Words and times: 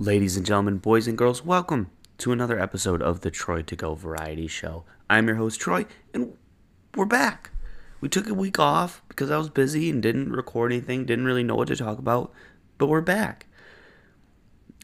Ladies 0.00 0.38
and 0.38 0.46
gentlemen, 0.46 0.78
boys 0.78 1.06
and 1.06 1.18
girls, 1.18 1.44
welcome 1.44 1.90
to 2.16 2.32
another 2.32 2.58
episode 2.58 3.02
of 3.02 3.20
the 3.20 3.30
Troy 3.30 3.60
to 3.60 3.76
Go 3.76 3.94
Variety 3.94 4.46
Show. 4.46 4.84
I'm 5.10 5.26
your 5.26 5.36
host, 5.36 5.60
Troy, 5.60 5.84
and 6.14 6.38
we're 6.94 7.04
back. 7.04 7.50
We 8.00 8.08
took 8.08 8.26
a 8.26 8.32
week 8.32 8.58
off 8.58 9.02
because 9.08 9.30
I 9.30 9.36
was 9.36 9.50
busy 9.50 9.90
and 9.90 10.02
didn't 10.02 10.32
record 10.32 10.72
anything, 10.72 11.04
didn't 11.04 11.26
really 11.26 11.42
know 11.42 11.54
what 11.54 11.68
to 11.68 11.76
talk 11.76 11.98
about, 11.98 12.32
but 12.78 12.86
we're 12.86 13.02
back. 13.02 13.44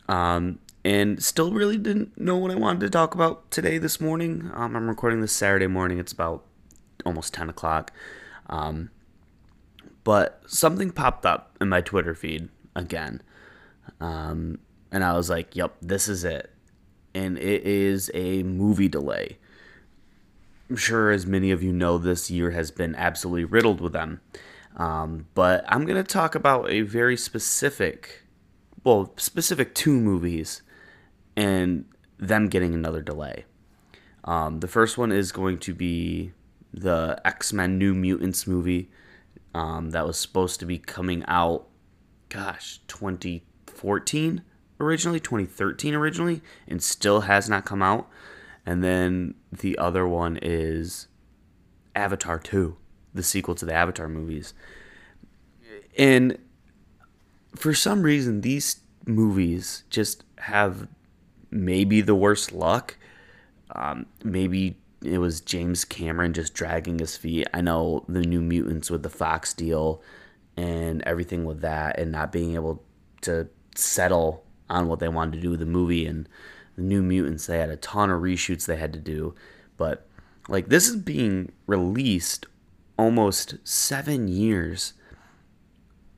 Um, 0.07 0.59
and 0.85 1.23
still 1.25 1.51
really 1.51 1.79
didn't 1.79 2.21
know 2.21 2.37
what 2.37 2.51
I 2.51 2.57
wanted 2.57 2.81
to 2.81 2.91
talk 2.91 3.15
about 3.15 3.51
today, 3.51 3.79
this 3.79 3.99
morning. 3.99 4.51
Um, 4.53 4.77
I'm 4.77 4.87
recording 4.87 5.23
this 5.23 5.33
Saturday 5.33 5.67
morning, 5.67 5.99
it's 5.99 6.13
about 6.13 6.45
almost 7.07 7.33
10 7.33 7.49
o'clock. 7.49 7.91
Um, 8.51 8.91
but 10.05 10.43
something 10.47 10.91
popped 10.91 11.25
up 11.25 11.57
in 11.59 11.71
my 11.71 11.81
Twitter 11.81 12.15
feed 12.15 12.51
again. 12.75 13.23
Um, 13.99 14.59
and 14.97 15.05
I 15.05 15.13
was 15.13 15.29
like, 15.29 15.55
yep, 15.55 15.77
this 15.83 16.09
is 16.09 16.25
it. 16.25 16.51
And 17.15 17.37
it 17.37 17.65
is 17.65 18.11
a 18.15 18.43
movie 18.45 18.89
delay. 18.89 19.37
I'm 20.71 20.77
sure, 20.77 21.11
as 21.11 21.27
many 21.27 21.51
of 21.51 21.63
you 21.63 21.71
know, 21.71 21.99
this 21.99 22.31
year 22.31 22.53
has 22.53 22.71
been 22.71 22.95
absolutely 22.95 23.45
riddled 23.45 23.83
with 23.83 23.93
them. 23.93 24.23
Um, 24.75 25.27
but 25.35 25.67
I'm 25.69 25.85
going 25.85 26.03
to 26.03 26.13
talk 26.13 26.35
about 26.35 26.71
a 26.71 26.81
very 26.81 27.15
specific, 27.15 28.23
well, 28.85 29.13
specific 29.19 29.75
two 29.75 30.01
movies 30.01 30.63
and 31.37 31.85
them 32.17 32.49
getting 32.49 32.73
another 32.73 33.03
delay. 33.03 33.45
Um, 34.25 34.61
the 34.61 34.69
first 34.69 34.97
one 34.97 35.13
is 35.13 35.31
going 35.31 35.59
to 35.59 35.75
be 35.75 36.33
the 36.73 37.21
X 37.23 37.53
Men 37.53 37.77
New 37.77 37.93
Mutants 37.93 38.47
movie 38.47 38.89
um, 39.53 39.91
that 39.91 40.07
was 40.07 40.19
supposed 40.19 40.59
to 40.61 40.65
be 40.65 40.79
coming 40.79 41.23
out, 41.29 41.67
gosh, 42.31 42.81
2014 42.89 44.43
originally, 44.81 45.21
2013 45.21 45.95
originally, 45.95 46.43
and 46.67 46.83
still 46.83 47.23
has 47.23 47.49
not 47.49 47.65
come 47.65 47.83
out. 47.83 48.09
And 48.65 48.83
then 48.83 49.35
the 49.53 49.79
other 49.79 50.07
one 50.07 50.39
is 50.43 51.07
Avatar 51.95 52.39
2, 52.39 52.77
the 53.15 53.23
sequel 53.23 53.55
to 53.55 53.65
the 53.65 53.75
Avatar 53.75 54.09
movies. 54.09 54.55
And 55.97 56.39
for 57.55 57.73
some 57.75 58.03
reason, 58.03 58.41
these 58.43 58.81
movies 59.07 59.85
just 59.89 60.25
have 60.39 60.89
maybe 61.51 62.01
the 62.01 62.15
worst 62.15 62.53
luck. 62.53 62.97
Um, 63.75 64.07
maybe 64.23 64.77
it 65.03 65.19
was 65.19 65.41
James 65.41 65.85
Cameron 65.85 66.33
just 66.33 66.55
dragging 66.55 66.99
his 66.99 67.17
feet. 67.17 67.47
I 67.55 67.61
know 67.61 68.05
the 68.09 68.21
New 68.21 68.41
Mutants 68.41 68.91
with 68.91 69.03
the 69.03 69.11
Fox 69.11 69.55
deal 69.55 70.03
and 70.57 71.03
everything 71.03 71.45
with 71.45 71.61
that, 71.61 71.99
and 71.99 72.11
not 72.11 72.33
being 72.33 72.55
able 72.55 72.83
to 73.21 73.49
settle 73.75 74.46
on 74.69 74.89
what 74.89 74.99
they 74.99 75.09
wanted 75.09 75.33
to 75.33 75.41
do 75.41 75.51
with 75.51 75.61
the 75.61 75.67
movie 75.67 76.07
and 76.07 76.29
the 76.77 76.83
New 76.83 77.03
Mutants. 77.03 77.47
They 77.47 77.59
had 77.59 77.71
a 77.71 77.77
ton 77.77 78.11
of 78.11 78.23
reshoots 78.23 78.67
they 78.67 78.77
had 78.77 78.93
to 78.93 78.99
do, 78.99 79.35
but 79.77 80.07
like 80.49 80.69
this 80.69 80.89
is 80.89 80.97
being 80.97 81.53
released 81.67 82.47
almost 82.99 83.57
seven 83.65 84.29
years, 84.29 84.95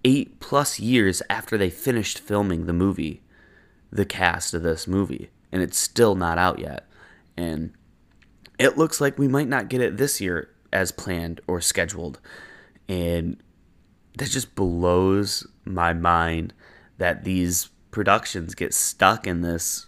eight 0.04 0.40
plus 0.40 0.78
years 0.78 1.22
after 1.28 1.56
they 1.58 1.70
finished 1.70 2.18
filming 2.18 2.66
the 2.66 2.72
movie, 2.72 3.22
the 3.90 4.04
cast 4.04 4.54
of 4.54 4.62
this 4.62 4.86
movie, 4.86 5.30
and 5.50 5.62
it's 5.62 5.78
still 5.78 6.14
not 6.14 6.38
out 6.38 6.58
yet. 6.58 6.86
And 7.36 7.72
it 8.58 8.76
looks 8.76 9.00
like 9.00 9.18
we 9.18 9.28
might 9.28 9.48
not 9.48 9.68
get 9.68 9.80
it 9.80 9.96
this 9.96 10.20
year 10.20 10.50
as 10.72 10.92
planned 10.92 11.40
or 11.46 11.60
scheduled. 11.60 12.20
And 12.88 13.40
that 14.16 14.30
just 14.30 14.54
blows 14.54 15.46
my 15.64 15.92
mind 15.92 16.52
that 16.98 17.24
these 17.24 17.68
productions 17.90 18.54
get 18.54 18.74
stuck 18.74 19.26
in 19.26 19.40
this 19.40 19.86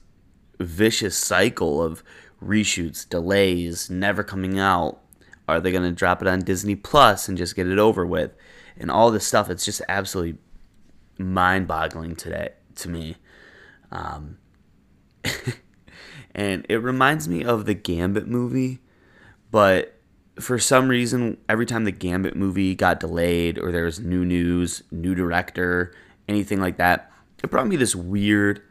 vicious 0.59 1.17
cycle 1.17 1.83
of 1.83 2.03
reshoots, 2.43 3.09
delays, 3.09 3.91
never 3.91 4.23
coming 4.23 4.59
out. 4.59 5.01
Are 5.49 5.61
they 5.61 5.73
going 5.73 5.85
to 5.85 5.91
drop 5.91 6.23
it 6.23 6.29
on 6.29 6.41
Disney 6.41 6.77
Plus 6.77 7.29
and 7.29 7.37
just 7.37 7.57
get 7.57 7.67
it 7.67 7.79
over 7.79 8.07
with? 8.07 8.33
And 8.77 8.91
all 8.91 9.11
this 9.11 9.27
stuff, 9.27 9.51
it's 9.51 9.65
just 9.65 9.83
absolutely 9.89 10.39
mind 11.19 11.67
boggling 11.67 12.17
today 12.17 12.51
to 12.77 12.89
me. 12.89 13.17
Um, 13.91 14.39
and 16.35 16.65
it 16.69 16.77
reminds 16.77 17.29
me 17.29 17.45
of 17.45 17.67
the 17.67 17.75
Gambit 17.75 18.27
movie, 18.27 18.79
but 19.51 20.01
for 20.39 20.59
some 20.59 20.89
reason, 20.89 21.37
every 21.49 21.67
time 21.67 21.85
the 21.85 21.93
Gambit 21.93 22.37
movie 22.37 22.75
got 22.75 23.01
delayed 23.01 23.59
or 23.59 23.73
there 23.73 23.85
was 23.85 24.01
new 24.01 24.25
news, 24.25 24.83
new 24.91 25.15
director, 25.15 25.93
anything 26.29 26.61
like 26.61 26.79
that, 26.79 27.11
it 27.43 27.51
brought 27.51 27.67
me 27.67 27.77
this 27.77 27.95
weird 27.95 28.63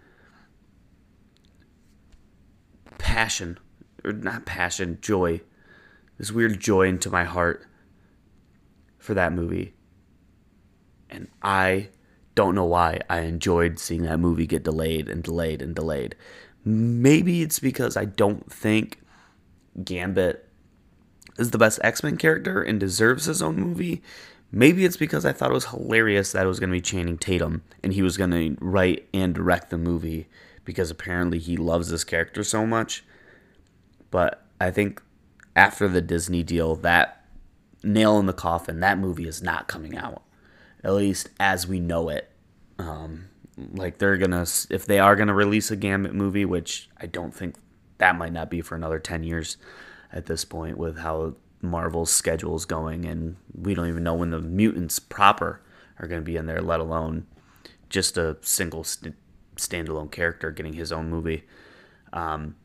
passion, 2.97 3.57
or 4.03 4.13
not 4.13 4.45
passion, 4.45 4.97
joy, 5.01 5.41
this 6.17 6.31
weird 6.31 6.59
joy 6.59 6.87
into 6.87 7.09
my 7.09 7.23
heart 7.23 7.65
for 8.97 9.13
that 9.13 9.33
movie. 9.33 9.73
And 11.09 11.27
I 11.41 11.89
don't 12.35 12.55
know 12.55 12.65
why 12.65 12.99
I 13.09 13.21
enjoyed 13.21 13.79
seeing 13.79 14.03
that 14.03 14.19
movie 14.19 14.45
get 14.45 14.63
delayed 14.63 15.09
and 15.09 15.23
delayed 15.23 15.61
and 15.61 15.73
delayed. 15.73 16.15
Maybe 16.63 17.41
it's 17.41 17.59
because 17.59 17.97
I 17.97 18.05
don't 18.05 18.51
think 18.51 18.99
Gambit 19.83 20.47
is 21.37 21.51
the 21.51 21.57
best 21.57 21.79
X 21.83 22.03
Men 22.03 22.17
character 22.17 22.61
and 22.61 22.79
deserves 22.79 23.25
his 23.25 23.41
own 23.41 23.55
movie. 23.55 24.03
Maybe 24.51 24.83
it's 24.83 24.97
because 24.97 25.25
I 25.25 25.33
thought 25.33 25.51
it 25.51 25.53
was 25.53 25.65
hilarious 25.65 26.31
that 26.31 26.45
it 26.45 26.47
was 26.47 26.59
going 26.59 26.71
to 26.71 26.75
be 26.75 26.81
Channing 26.81 27.17
Tatum 27.17 27.63
and 27.83 27.93
he 27.93 28.01
was 28.01 28.17
going 28.17 28.31
to 28.31 28.57
write 28.59 29.07
and 29.13 29.33
direct 29.33 29.69
the 29.69 29.77
movie 29.77 30.27
because 30.65 30.89
apparently 30.89 31.39
he 31.39 31.55
loves 31.55 31.89
this 31.89 32.03
character 32.03 32.43
so 32.43 32.65
much. 32.65 33.03
But 34.09 34.43
I 34.59 34.71
think 34.71 35.01
after 35.55 35.87
the 35.87 36.01
Disney 36.01 36.41
deal, 36.41 36.75
that 36.77 37.25
nail 37.83 38.17
in 38.19 38.25
the 38.25 38.33
coffin, 38.33 38.79
that 38.79 38.97
movie 38.97 39.27
is 39.27 39.41
not 39.41 39.67
coming 39.67 39.95
out, 39.97 40.23
at 40.83 40.93
least 40.93 41.29
as 41.39 41.67
we 41.67 41.79
know 41.79 42.09
it. 42.09 42.31
Um, 42.79 43.29
like 43.73 43.97
they're 43.97 44.17
gonna, 44.17 44.45
if 44.69 44.85
they 44.85 44.99
are 44.99 45.15
gonna 45.15 45.33
release 45.33 45.69
a 45.69 45.75
Gambit 45.75 46.13
movie, 46.13 46.45
which 46.45 46.89
I 46.97 47.05
don't 47.05 47.33
think 47.33 47.55
that 47.97 48.17
might 48.17 48.33
not 48.33 48.49
be 48.49 48.61
for 48.61 48.75
another 48.75 48.99
ten 48.99 49.23
years 49.23 49.57
at 50.11 50.25
this 50.25 50.45
point 50.45 50.77
with 50.77 50.99
how 50.99 51.35
Marvel's 51.61 52.11
schedule's 52.11 52.65
going, 52.65 53.05
and 53.05 53.35
we 53.53 53.73
don't 53.73 53.87
even 53.87 54.03
know 54.03 54.13
when 54.13 54.29
the 54.29 54.39
mutants 54.39 54.99
proper 54.99 55.61
are 55.99 56.07
going 56.07 56.21
to 56.21 56.25
be 56.25 56.37
in 56.37 56.45
there, 56.45 56.61
let 56.61 56.79
alone 56.79 57.27
just 57.89 58.17
a 58.17 58.37
single 58.41 58.83
st- 58.83 59.15
standalone 59.55 60.11
character 60.11 60.51
getting 60.51 60.73
his 60.73 60.91
own 60.91 61.09
movie. 61.09 61.43
Um, 62.13 62.55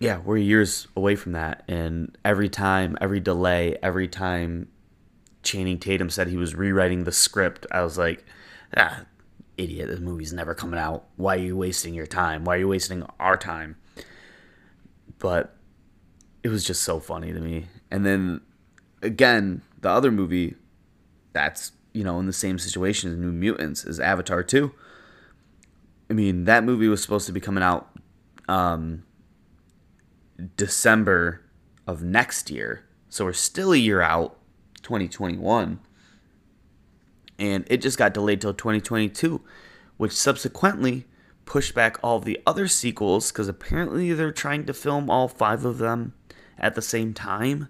yeah, 0.00 0.18
we're 0.18 0.38
years 0.38 0.88
away 0.96 1.14
from 1.14 1.32
that, 1.32 1.62
and 1.68 2.16
every 2.24 2.48
time, 2.48 2.96
every 3.00 3.20
delay, 3.20 3.76
every 3.82 4.08
time 4.08 4.68
Channing 5.42 5.78
Tatum 5.78 6.10
said 6.10 6.28
he 6.28 6.36
was 6.36 6.54
rewriting 6.54 7.04
the 7.04 7.12
script, 7.12 7.66
I 7.70 7.82
was 7.82 7.98
like, 7.98 8.24
ah, 8.76 9.02
idiot, 9.56 9.88
this 9.88 10.00
movie's 10.00 10.32
never 10.32 10.54
coming 10.54 10.80
out. 10.80 11.04
Why 11.16 11.36
are 11.36 11.40
you 11.40 11.56
wasting 11.56 11.94
your 11.94 12.06
time? 12.06 12.44
Why 12.44 12.56
are 12.56 12.60
you 12.60 12.68
wasting 12.68 13.04
our 13.20 13.36
time? 13.36 13.76
But 15.18 15.54
it 16.42 16.48
was 16.48 16.64
just 16.64 16.82
so 16.82 17.00
funny 17.00 17.32
to 17.32 17.40
me. 17.40 17.66
And 17.90 18.04
then 18.04 18.40
again, 19.02 19.62
the 19.80 19.90
other 19.90 20.10
movie 20.10 20.54
that's, 21.32 21.72
you 21.92 22.04
know, 22.04 22.18
in 22.18 22.26
the 22.26 22.32
same 22.32 22.58
situation 22.58 23.10
as 23.10 23.18
New 23.18 23.32
Mutants 23.32 23.84
is 23.84 24.00
Avatar 24.00 24.42
2. 24.42 24.72
I 26.08 26.12
mean, 26.12 26.44
that 26.44 26.64
movie 26.64 26.88
was 26.88 27.02
supposed 27.02 27.26
to 27.26 27.32
be 27.32 27.40
coming 27.40 27.62
out 27.62 27.90
um, 28.48 29.04
December 30.56 31.42
of 31.86 32.02
next 32.02 32.50
year. 32.50 32.84
So 33.08 33.24
we're 33.24 33.32
still 33.32 33.72
a 33.72 33.76
year 33.76 34.00
out, 34.00 34.38
2021. 34.82 35.80
And 37.38 37.64
it 37.68 37.80
just 37.80 37.96
got 37.96 38.12
delayed 38.12 38.40
till 38.40 38.52
2022, 38.54 39.40
which 39.96 40.12
subsequently 40.12 41.06
pushed 41.44 41.74
back 41.74 41.98
all 42.02 42.20
the 42.20 42.40
other 42.46 42.68
sequels 42.68 43.32
because 43.32 43.48
apparently 43.48 44.12
they're 44.12 44.30
trying 44.30 44.66
to 44.66 44.74
film 44.74 45.10
all 45.10 45.26
five 45.26 45.64
of 45.64 45.78
them 45.78 46.12
at 46.60 46.74
the 46.74 46.82
same 46.82 47.14
time, 47.14 47.68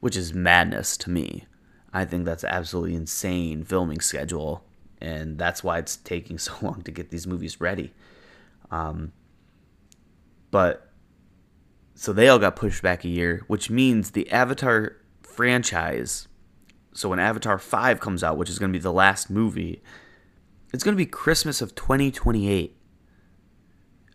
which 0.00 0.16
is 0.16 0.34
madness 0.34 0.96
to 0.98 1.10
me. 1.10 1.46
I 1.92 2.04
think 2.04 2.24
that's 2.24 2.44
absolutely 2.44 2.94
insane 2.94 3.64
filming 3.64 4.00
schedule, 4.00 4.62
and 5.00 5.38
that's 5.38 5.64
why 5.64 5.78
it's 5.78 5.96
taking 5.96 6.38
so 6.38 6.52
long 6.62 6.82
to 6.82 6.90
get 6.90 7.10
these 7.10 7.26
movies 7.26 7.60
ready. 7.60 7.92
Um, 8.70 9.12
but 10.50 10.90
so 11.94 12.12
they 12.12 12.28
all 12.28 12.38
got 12.38 12.56
pushed 12.56 12.82
back 12.82 13.04
a 13.04 13.08
year, 13.08 13.42
which 13.48 13.70
means 13.70 14.12
the 14.12 14.30
Avatar 14.30 14.96
franchise. 15.22 16.28
So 16.92 17.08
when 17.08 17.18
Avatar 17.18 17.58
5 17.58 18.00
comes 18.00 18.22
out, 18.22 18.36
which 18.36 18.50
is 18.50 18.58
going 18.58 18.72
to 18.72 18.78
be 18.78 18.82
the 18.82 18.92
last 18.92 19.30
movie, 19.30 19.82
it's 20.72 20.84
going 20.84 20.94
to 20.94 20.96
be 20.96 21.06
Christmas 21.06 21.60
of 21.62 21.74
2028. 21.74 22.76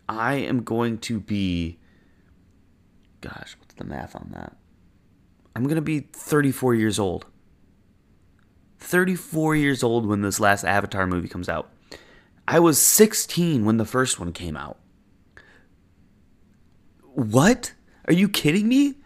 I 0.08 0.34
am 0.34 0.62
going 0.62 0.98
to 0.98 1.18
be 1.18 1.78
gosh, 3.24 3.56
what's 3.58 3.74
the 3.74 3.84
math 3.84 4.14
on 4.14 4.30
that? 4.34 4.56
I'm 5.56 5.64
going 5.64 5.76
to 5.76 5.82
be 5.82 6.00
34 6.00 6.74
years 6.74 6.98
old. 6.98 7.26
34 8.78 9.56
years 9.56 9.82
old 9.82 10.04
when 10.04 10.20
this 10.20 10.40
last 10.40 10.64
Avatar 10.64 11.06
movie 11.06 11.28
comes 11.28 11.48
out. 11.48 11.70
I 12.46 12.60
was 12.60 12.80
16 12.80 13.64
when 13.64 13.78
the 13.78 13.86
first 13.86 14.20
one 14.20 14.32
came 14.32 14.56
out. 14.56 14.78
What? 17.14 17.72
Are 18.06 18.12
you 18.12 18.28
kidding 18.28 18.68
me? 18.68 18.96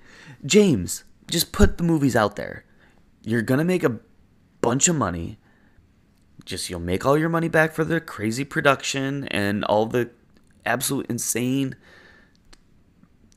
James, 0.45 1.05
just 1.31 1.53
put 1.53 1.79
the 1.79 1.85
movies 1.85 2.17
out 2.17 2.35
there. 2.35 2.65
You're 3.23 3.43
going 3.43 3.59
to 3.59 3.65
make 3.65 3.85
a 3.85 4.01
bunch 4.61 4.89
of 4.89 4.97
money. 4.97 5.39
Just 6.45 6.69
you'll 6.69 6.81
make 6.81 7.07
all 7.07 7.17
your 7.17 7.29
money 7.29 7.49
back 7.49 7.73
for 7.73 7.85
the 7.85 8.01
crazy 8.01 8.45
production 8.45 9.29
and 9.29 9.65
all 9.65 9.87
the 9.87 10.11
absolute 10.67 11.07
insane 11.09 11.77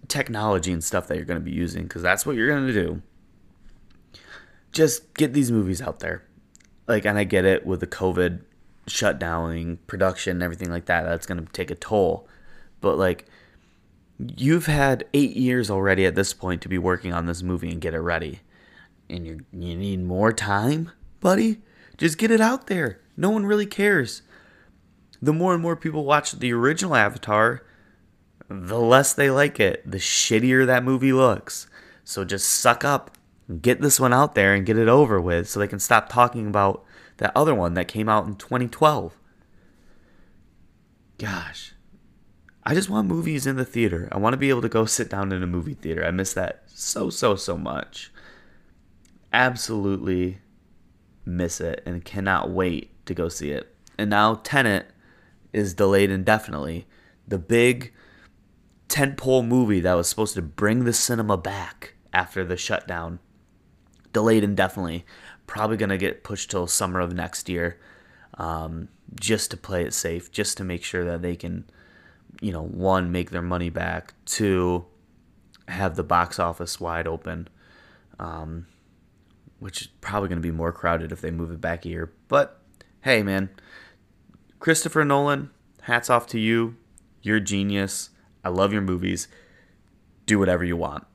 technology 0.07 0.71
and 0.71 0.83
stuff 0.83 1.07
that 1.07 1.15
you're 1.15 1.25
going 1.25 1.39
to 1.39 1.45
be 1.45 1.51
using 1.51 1.83
because 1.83 2.01
that's 2.01 2.25
what 2.25 2.35
you're 2.35 2.47
going 2.47 2.67
to 2.67 2.73
do. 2.73 3.01
Just 4.71 5.13
get 5.13 5.33
these 5.33 5.51
movies 5.51 5.81
out 5.81 5.99
there. 5.99 6.23
Like, 6.87 7.05
and 7.05 7.17
I 7.17 7.23
get 7.23 7.45
it 7.45 7.65
with 7.65 7.79
the 7.79 7.87
COVID 7.87 8.41
shutdowning, 8.87 9.77
production, 9.87 10.37
and 10.37 10.43
everything 10.43 10.69
like 10.69 10.85
that. 10.85 11.03
That's 11.03 11.25
going 11.25 11.45
to 11.45 11.51
take 11.51 11.71
a 11.71 11.75
toll. 11.75 12.27
But, 12.79 12.97
like, 12.97 13.25
you've 14.37 14.65
had 14.65 15.05
eight 15.13 15.35
years 15.35 15.69
already 15.69 16.05
at 16.05 16.15
this 16.15 16.33
point 16.33 16.61
to 16.61 16.69
be 16.69 16.77
working 16.77 17.13
on 17.13 17.25
this 17.25 17.41
movie 17.41 17.69
and 17.69 17.81
get 17.81 17.93
it 17.93 17.99
ready. 17.99 18.41
And 19.09 19.25
you 19.25 19.45
you 19.51 19.75
need 19.75 20.03
more 20.03 20.31
time, 20.31 20.91
buddy? 21.19 21.61
Just 21.97 22.17
get 22.17 22.31
it 22.31 22.41
out 22.41 22.67
there. 22.67 22.99
No 23.17 23.29
one 23.29 23.45
really 23.45 23.65
cares. 23.65 24.21
The 25.21 25.33
more 25.33 25.53
and 25.53 25.61
more 25.61 25.75
people 25.75 26.05
watch 26.05 26.31
the 26.31 26.53
original 26.53 26.95
Avatar, 26.95 27.63
the 28.51 28.79
less 28.79 29.13
they 29.13 29.29
like 29.29 29.59
it, 29.59 29.89
the 29.89 29.97
shittier 29.97 30.65
that 30.65 30.83
movie 30.83 31.13
looks. 31.13 31.67
So 32.03 32.25
just 32.25 32.49
suck 32.49 32.83
up, 32.83 33.17
get 33.61 33.81
this 33.81 33.99
one 33.99 34.13
out 34.13 34.35
there 34.35 34.53
and 34.53 34.65
get 34.65 34.77
it 34.77 34.87
over 34.87 35.21
with 35.21 35.49
so 35.49 35.59
they 35.59 35.67
can 35.67 35.79
stop 35.79 36.09
talking 36.09 36.47
about 36.47 36.83
that 37.17 37.31
other 37.35 37.55
one 37.55 37.75
that 37.75 37.87
came 37.87 38.09
out 38.09 38.25
in 38.25 38.35
2012. 38.35 39.17
Gosh. 41.17 41.73
I 42.63 42.75
just 42.75 42.89
want 42.89 43.07
movies 43.07 43.47
in 43.47 43.55
the 43.55 43.65
theater. 43.65 44.07
I 44.11 44.17
want 44.17 44.33
to 44.33 44.37
be 44.37 44.49
able 44.49 44.61
to 44.61 44.69
go 44.69 44.85
sit 44.85 45.09
down 45.09 45.31
in 45.31 45.41
a 45.41 45.47
movie 45.47 45.73
theater. 45.73 46.05
I 46.05 46.11
miss 46.11 46.33
that 46.33 46.63
so, 46.67 47.09
so, 47.09 47.35
so 47.35 47.57
much. 47.57 48.11
Absolutely 49.33 50.39
miss 51.25 51.61
it 51.61 51.81
and 51.85 52.03
cannot 52.03 52.49
wait 52.49 53.05
to 53.05 53.13
go 53.13 53.29
see 53.29 53.51
it. 53.51 53.73
And 53.97 54.09
now 54.09 54.35
Tenet 54.43 54.87
is 55.53 55.73
delayed 55.73 56.09
indefinitely. 56.09 56.87
The 57.27 57.37
big 57.37 57.93
tentpole 58.91 59.47
movie 59.47 59.79
that 59.79 59.93
was 59.93 60.09
supposed 60.09 60.35
to 60.35 60.41
bring 60.41 60.83
the 60.83 60.93
cinema 60.93 61.37
back 61.37 61.95
after 62.13 62.43
the 62.43 62.57
shutdown, 62.57 63.19
delayed 64.11 64.43
indefinitely. 64.43 65.05
Probably 65.47 65.77
going 65.77 65.89
to 65.89 65.97
get 65.97 66.23
pushed 66.23 66.51
till 66.51 66.67
summer 66.67 66.99
of 66.99 67.13
next 67.13 67.49
year 67.49 67.79
um, 68.37 68.89
just 69.19 69.51
to 69.51 69.57
play 69.57 69.83
it 69.83 69.93
safe, 69.93 70.31
just 70.31 70.57
to 70.57 70.63
make 70.63 70.83
sure 70.83 71.05
that 71.05 71.21
they 71.21 71.35
can, 71.35 71.65
you 72.41 72.51
know, 72.51 72.63
one, 72.63 73.11
make 73.11 73.31
their 73.31 73.41
money 73.41 73.69
back, 73.69 74.13
two, 74.25 74.85
have 75.67 75.95
the 75.95 76.03
box 76.03 76.39
office 76.39 76.79
wide 76.79 77.07
open, 77.07 77.47
um, 78.19 78.67
which 79.59 79.81
is 79.81 79.87
probably 80.01 80.29
going 80.29 80.41
to 80.41 80.47
be 80.47 80.51
more 80.51 80.71
crowded 80.71 81.11
if 81.11 81.21
they 81.21 81.31
move 81.31 81.51
it 81.51 81.61
back 81.61 81.85
year. 81.85 82.11
But 82.27 82.61
hey, 83.01 83.23
man, 83.23 83.49
Christopher 84.59 85.05
Nolan, 85.05 85.49
hats 85.83 86.09
off 86.09 86.27
to 86.27 86.39
you. 86.39 86.75
You're 87.21 87.39
genius. 87.39 88.09
I 88.43 88.49
love 88.49 88.73
your 88.73 88.81
movies. 88.81 89.27
Do 90.25 90.39
whatever 90.39 90.63
you 90.63 90.77
want. 90.77 91.05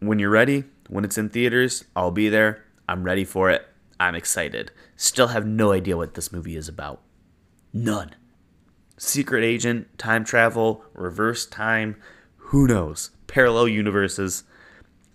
When 0.00 0.18
you're 0.18 0.30
ready, 0.30 0.64
when 0.88 1.04
it's 1.04 1.18
in 1.18 1.30
theaters, 1.30 1.84
I'll 1.96 2.10
be 2.10 2.28
there. 2.28 2.64
I'm 2.88 3.04
ready 3.04 3.24
for 3.24 3.50
it. 3.50 3.66
I'm 3.98 4.14
excited. 4.14 4.70
Still 4.96 5.28
have 5.28 5.46
no 5.46 5.72
idea 5.72 5.96
what 5.96 6.14
this 6.14 6.32
movie 6.32 6.56
is 6.56 6.68
about. 6.68 7.00
None. 7.72 8.14
Secret 8.98 9.42
agent, 9.42 9.98
time 9.98 10.24
travel, 10.24 10.84
reverse 10.92 11.46
time, 11.46 11.96
who 12.36 12.66
knows? 12.66 13.10
Parallel 13.26 13.68
universes. 13.68 14.44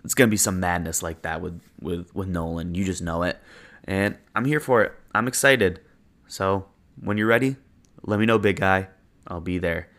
It's 0.03 0.13
gonna 0.13 0.29
be 0.29 0.37
some 0.37 0.59
madness 0.59 1.03
like 1.03 1.21
that 1.21 1.41
with 1.41 1.61
with 1.79 2.13
with 2.15 2.27
Nolan. 2.27 2.73
You 2.73 2.83
just 2.83 3.01
know 3.01 3.23
it, 3.23 3.39
and 3.83 4.17
I'm 4.35 4.45
here 4.45 4.59
for 4.59 4.81
it. 4.81 4.93
I'm 5.13 5.27
excited. 5.27 5.79
So 6.27 6.65
when 6.99 7.17
you're 7.17 7.27
ready, 7.27 7.57
let 8.01 8.19
me 8.19 8.25
know, 8.25 8.39
big 8.39 8.59
guy. 8.59 8.87
I'll 9.27 9.41
be 9.41 9.57
there 9.57 9.89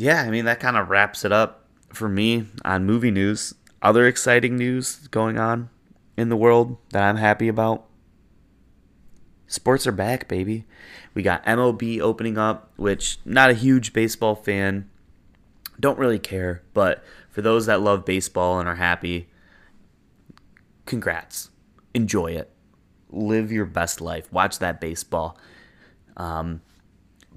yeah, 0.00 0.22
I 0.22 0.30
mean, 0.30 0.46
that 0.46 0.60
kind 0.60 0.76
of 0.76 0.88
wraps 0.88 1.24
it 1.24 1.32
up 1.32 1.66
for 1.92 2.08
me 2.08 2.46
on 2.64 2.86
movie 2.86 3.10
news. 3.10 3.54
Other 3.82 4.06
exciting 4.06 4.56
news 4.56 5.08
going 5.08 5.38
on 5.38 5.68
in 6.16 6.30
the 6.30 6.36
world 6.36 6.78
that 6.90 7.02
I'm 7.02 7.16
happy 7.16 7.48
about. 7.48 7.86
Sports 9.46 9.86
are 9.86 9.92
back, 9.92 10.26
baby. 10.26 10.64
We 11.12 11.22
got 11.22 11.44
MLB 11.44 12.00
opening 12.00 12.38
up, 12.38 12.72
which 12.76 13.18
not 13.24 13.50
a 13.50 13.54
huge 13.54 13.92
baseball 13.92 14.34
fan. 14.34 14.88
Don't 15.78 15.98
really 15.98 16.18
care, 16.18 16.62
but 16.72 17.02
for 17.28 17.42
those 17.42 17.66
that 17.66 17.80
love 17.80 18.04
baseball 18.04 18.58
and 18.58 18.68
are 18.68 18.76
happy, 18.76 19.28
congrats. 20.86 21.50
Enjoy 21.94 22.28
it. 22.28 22.50
Live 23.10 23.50
your 23.50 23.66
best 23.66 24.00
life. 24.00 24.32
Watch 24.32 24.60
that 24.60 24.80
baseball. 24.80 25.36
Um, 26.16 26.62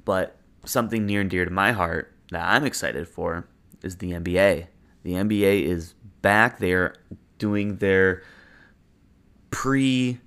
but 0.06 0.38
something 0.66 1.06
near 1.06 1.21
and 1.21 1.30
dear 1.30 1.45
to 1.45 1.51
my 1.51 1.71
heart 1.71 2.12
that 2.33 2.47
I'm 2.47 2.65
excited 2.65 3.07
for 3.07 3.47
is 3.81 3.97
the 3.97 4.12
NBA. 4.12 4.68
The 5.03 5.13
NBA 5.13 5.63
is 5.63 5.94
back 6.21 6.59
there 6.59 6.95
doing 7.38 7.77
their 7.77 8.24
pre 9.51 10.19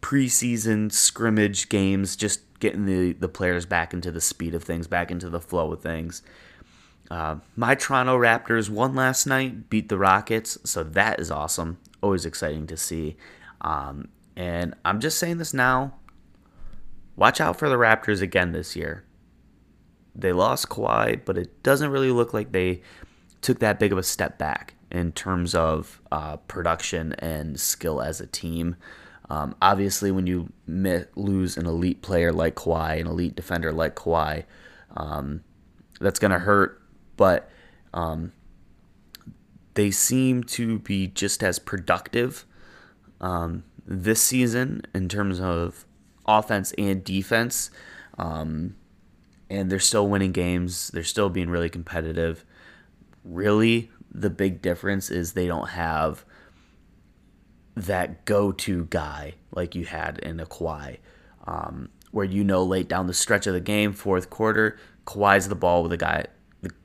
preseason 0.00 0.92
scrimmage 0.92 1.68
games, 1.68 2.16
just 2.16 2.40
getting 2.60 2.86
the, 2.86 3.12
the 3.12 3.28
players 3.28 3.64
back 3.64 3.94
into 3.94 4.10
the 4.10 4.20
speed 4.20 4.54
of 4.54 4.62
things, 4.62 4.86
back 4.86 5.10
into 5.10 5.30
the 5.30 5.40
flow 5.40 5.72
of 5.72 5.80
things. 5.80 6.22
Uh, 7.10 7.36
my 7.56 7.74
Toronto 7.74 8.18
Raptors 8.18 8.70
won 8.70 8.94
last 8.94 9.26
night, 9.26 9.68
beat 9.68 9.88
the 9.88 9.98
Rockets, 9.98 10.58
so 10.64 10.82
that 10.82 11.20
is 11.20 11.30
awesome. 11.30 11.78
Always 12.02 12.24
exciting 12.24 12.66
to 12.68 12.76
see. 12.76 13.16
Um, 13.60 14.08
and 14.36 14.74
I'm 14.84 15.00
just 15.00 15.18
saying 15.18 15.38
this 15.38 15.52
now. 15.52 15.94
Watch 17.16 17.40
out 17.40 17.58
for 17.58 17.68
the 17.68 17.76
Raptors 17.76 18.22
again 18.22 18.52
this 18.52 18.74
year. 18.74 19.04
They 20.14 20.32
lost 20.32 20.68
Kawhi, 20.68 21.20
but 21.24 21.38
it 21.38 21.62
doesn't 21.62 21.90
really 21.90 22.10
look 22.10 22.34
like 22.34 22.52
they 22.52 22.82
took 23.40 23.58
that 23.60 23.78
big 23.78 23.92
of 23.92 23.98
a 23.98 24.02
step 24.02 24.38
back 24.38 24.74
in 24.90 25.12
terms 25.12 25.54
of 25.54 26.00
uh, 26.12 26.36
production 26.36 27.14
and 27.14 27.58
skill 27.58 28.00
as 28.00 28.20
a 28.20 28.26
team. 28.26 28.76
Um, 29.30 29.56
obviously, 29.62 30.10
when 30.10 30.26
you 30.26 30.52
lose 31.16 31.56
an 31.56 31.66
elite 31.66 32.02
player 32.02 32.32
like 32.32 32.54
Kawhi, 32.54 33.00
an 33.00 33.06
elite 33.06 33.34
defender 33.34 33.72
like 33.72 33.96
Kawhi, 33.96 34.44
um, 34.96 35.42
that's 36.00 36.18
going 36.18 36.32
to 36.32 36.38
hurt. 36.38 36.82
But 37.16 37.48
um, 37.94 38.32
they 39.74 39.90
seem 39.90 40.44
to 40.44 40.78
be 40.80 41.06
just 41.06 41.42
as 41.42 41.58
productive 41.58 42.44
um, 43.20 43.64
this 43.86 44.20
season 44.20 44.82
in 44.94 45.08
terms 45.08 45.40
of 45.40 45.86
offense 46.26 46.72
and 46.76 47.02
defense. 47.02 47.70
Um, 48.18 48.76
and 49.52 49.70
they're 49.70 49.78
still 49.78 50.08
winning 50.08 50.32
games. 50.32 50.88
They're 50.88 51.04
still 51.04 51.28
being 51.28 51.50
really 51.50 51.68
competitive. 51.68 52.44
Really, 53.22 53.90
the 54.10 54.30
big 54.30 54.62
difference 54.62 55.10
is 55.10 55.32
they 55.32 55.46
don't 55.46 55.68
have 55.70 56.24
that 57.76 58.24
go-to 58.24 58.86
guy 58.86 59.34
like 59.50 59.74
you 59.74 59.84
had 59.84 60.18
in 60.18 60.40
a 60.40 60.46
Kawhi, 60.46 60.98
um, 61.46 61.90
where 62.12 62.24
you 62.24 62.42
know 62.44 62.62
late 62.62 62.88
down 62.88 63.06
the 63.06 63.14
stretch 63.14 63.46
of 63.46 63.52
the 63.52 63.60
game, 63.60 63.92
fourth 63.92 64.30
quarter, 64.30 64.78
Kawhi's 65.06 65.48
the 65.48 65.54
ball 65.54 65.82
with 65.82 65.90
the 65.90 65.98
guy. 65.98 66.24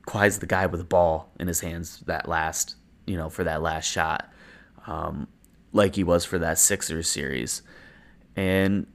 Kawhi's 0.06 0.38
the 0.38 0.46
guy 0.46 0.66
with 0.66 0.80
the 0.80 0.84
ball 0.84 1.32
in 1.40 1.48
his 1.48 1.60
hands 1.60 2.00
that 2.06 2.28
last, 2.28 2.76
you 3.06 3.16
know, 3.16 3.30
for 3.30 3.44
that 3.44 3.62
last 3.62 3.86
shot, 3.86 4.30
um, 4.86 5.26
like 5.72 5.94
he 5.94 6.04
was 6.04 6.24
for 6.26 6.38
that 6.38 6.58
Sixers 6.58 7.08
series, 7.08 7.62
and 8.36 8.86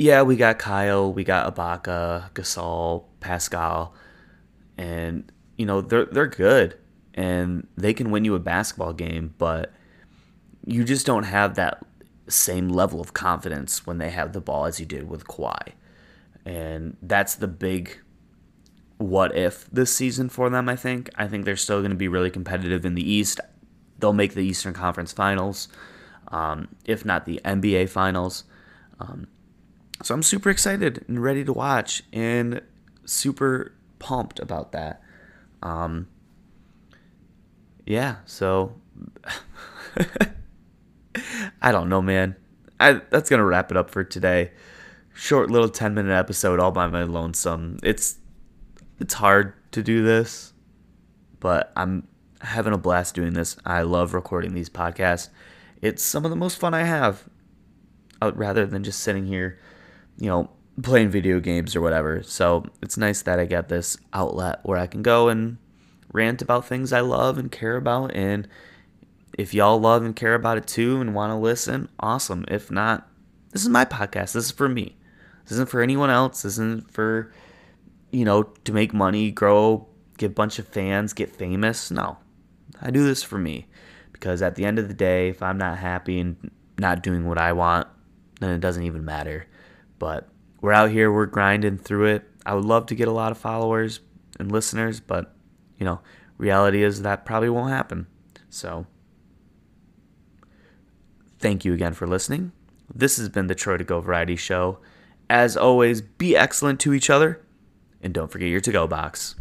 yeah, 0.00 0.22
we 0.22 0.34
got 0.34 0.58
Kyle, 0.58 1.12
we 1.12 1.24
got 1.24 1.54
Ibaka, 1.54 2.32
Gasol, 2.32 3.04
Pascal, 3.20 3.94
and 4.78 5.30
you 5.58 5.66
know 5.66 5.82
they're 5.82 6.06
they're 6.06 6.26
good 6.26 6.78
and 7.12 7.66
they 7.76 7.92
can 7.92 8.10
win 8.10 8.24
you 8.24 8.34
a 8.34 8.38
basketball 8.38 8.94
game, 8.94 9.34
but 9.36 9.74
you 10.64 10.84
just 10.84 11.04
don't 11.04 11.24
have 11.24 11.54
that 11.56 11.84
same 12.28 12.70
level 12.70 12.98
of 12.98 13.12
confidence 13.12 13.86
when 13.86 13.98
they 13.98 14.08
have 14.08 14.32
the 14.32 14.40
ball 14.40 14.64
as 14.64 14.80
you 14.80 14.86
did 14.86 15.06
with 15.06 15.26
Kawhi, 15.26 15.72
and 16.46 16.96
that's 17.02 17.34
the 17.34 17.48
big 17.48 17.98
what 18.96 19.36
if 19.36 19.68
this 19.70 19.94
season 19.94 20.30
for 20.30 20.48
them. 20.48 20.66
I 20.66 20.76
think 20.76 21.10
I 21.16 21.26
think 21.26 21.44
they're 21.44 21.56
still 21.56 21.80
going 21.80 21.90
to 21.90 21.96
be 21.96 22.08
really 22.08 22.30
competitive 22.30 22.86
in 22.86 22.94
the 22.94 23.12
East. 23.12 23.38
They'll 23.98 24.14
make 24.14 24.32
the 24.32 24.46
Eastern 24.46 24.72
Conference 24.72 25.12
Finals, 25.12 25.68
um, 26.28 26.68
if 26.86 27.04
not 27.04 27.26
the 27.26 27.38
NBA 27.44 27.90
Finals. 27.90 28.44
Um, 28.98 29.26
so 30.02 30.14
I'm 30.14 30.22
super 30.22 30.50
excited 30.50 31.04
and 31.08 31.22
ready 31.22 31.44
to 31.44 31.52
watch 31.52 32.02
and 32.12 32.62
super 33.04 33.74
pumped 33.98 34.40
about 34.40 34.72
that. 34.72 35.02
Um, 35.62 36.08
yeah, 37.86 38.16
so 38.24 38.76
I 41.62 41.72
don't 41.72 41.88
know, 41.88 42.00
man. 42.00 42.36
I 42.78 43.00
that's 43.10 43.28
gonna 43.28 43.44
wrap 43.44 43.70
it 43.70 43.76
up 43.76 43.90
for 43.90 44.04
today. 44.04 44.52
short 45.12 45.50
little 45.50 45.68
10 45.68 45.94
minute 45.94 46.12
episode 46.12 46.60
all 46.60 46.70
by 46.72 46.86
my 46.86 47.02
lonesome. 47.02 47.78
It's 47.82 48.16
it's 48.98 49.14
hard 49.14 49.54
to 49.72 49.82
do 49.82 50.02
this, 50.02 50.52
but 51.40 51.72
I'm 51.76 52.06
having 52.40 52.72
a 52.72 52.78
blast 52.78 53.14
doing 53.14 53.34
this. 53.34 53.56
I 53.66 53.82
love 53.82 54.14
recording 54.14 54.54
these 54.54 54.70
podcasts. 54.70 55.28
It's 55.82 56.02
some 56.02 56.24
of 56.24 56.30
the 56.30 56.36
most 56.36 56.58
fun 56.58 56.74
I 56.74 56.84
have. 56.84 57.28
Uh, 58.22 58.32
rather 58.34 58.66
than 58.66 58.84
just 58.84 59.00
sitting 59.00 59.24
here, 59.26 59.58
you 60.20 60.28
know, 60.28 60.48
playing 60.82 61.10
video 61.10 61.40
games 61.40 61.74
or 61.74 61.80
whatever. 61.80 62.22
So, 62.22 62.66
it's 62.80 62.96
nice 62.96 63.22
that 63.22 63.40
I 63.40 63.46
get 63.46 63.68
this 63.68 63.96
outlet 64.12 64.60
where 64.62 64.78
I 64.78 64.86
can 64.86 65.02
go 65.02 65.28
and 65.28 65.58
rant 66.12 66.42
about 66.42 66.66
things 66.66 66.92
I 66.92 67.00
love 67.00 67.38
and 67.38 67.50
care 67.50 67.76
about 67.76 68.14
and 68.14 68.48
if 69.40 69.54
y'all 69.54 69.80
love 69.80 70.04
and 70.04 70.14
care 70.14 70.34
about 70.34 70.58
it 70.58 70.66
too 70.66 71.00
and 71.00 71.14
want 71.14 71.30
to 71.30 71.36
listen, 71.36 71.88
awesome. 71.98 72.44
If 72.48 72.70
not, 72.70 73.08
this 73.50 73.62
is 73.62 73.68
my 73.68 73.84
podcast. 73.84 74.32
This 74.32 74.46
is 74.46 74.50
for 74.50 74.68
me. 74.68 74.96
This 75.44 75.52
isn't 75.52 75.70
for 75.70 75.80
anyone 75.80 76.10
else. 76.10 76.42
This 76.42 76.54
isn't 76.54 76.90
for, 76.90 77.32
you 78.10 78.24
know, 78.24 78.42
to 78.42 78.72
make 78.72 78.92
money, 78.92 79.30
grow, 79.30 79.88
get 80.18 80.32
a 80.32 80.34
bunch 80.34 80.58
of 80.58 80.68
fans, 80.68 81.12
get 81.12 81.34
famous. 81.34 81.90
No. 81.90 82.18
I 82.82 82.90
do 82.90 83.04
this 83.04 83.22
for 83.22 83.38
me. 83.38 83.66
Because 84.12 84.42
at 84.42 84.56
the 84.56 84.64
end 84.64 84.78
of 84.78 84.88
the 84.88 84.94
day, 84.94 85.28
if 85.28 85.42
I'm 85.42 85.58
not 85.58 85.78
happy 85.78 86.20
and 86.20 86.50
not 86.78 87.02
doing 87.02 87.26
what 87.26 87.38
I 87.38 87.52
want, 87.52 87.88
then 88.40 88.50
it 88.50 88.60
doesn't 88.60 88.82
even 88.82 89.04
matter. 89.04 89.46
But 90.00 90.28
we're 90.60 90.72
out 90.72 90.90
here, 90.90 91.12
we're 91.12 91.26
grinding 91.26 91.78
through 91.78 92.06
it. 92.06 92.24
I 92.44 92.54
would 92.54 92.64
love 92.64 92.86
to 92.86 92.96
get 92.96 93.06
a 93.06 93.12
lot 93.12 93.30
of 93.30 93.38
followers 93.38 94.00
and 94.40 94.50
listeners, 94.50 94.98
but, 94.98 95.36
you 95.78 95.84
know, 95.84 96.00
reality 96.38 96.82
is 96.82 97.02
that 97.02 97.24
probably 97.24 97.50
won't 97.50 97.70
happen. 97.70 98.08
So, 98.48 98.86
thank 101.38 101.64
you 101.64 101.74
again 101.74 101.92
for 101.92 102.08
listening. 102.08 102.50
This 102.92 103.18
has 103.18 103.28
been 103.28 103.46
the 103.46 103.54
Troy 103.54 103.76
to 103.76 103.84
Go 103.84 104.00
Variety 104.00 104.36
Show. 104.36 104.78
As 105.28 105.56
always, 105.56 106.00
be 106.00 106.34
excellent 106.34 106.80
to 106.80 106.94
each 106.94 107.10
other 107.10 107.44
and 108.02 108.12
don't 108.12 108.32
forget 108.32 108.48
your 108.48 108.60
to 108.62 108.72
go 108.72 108.86
box. 108.86 109.36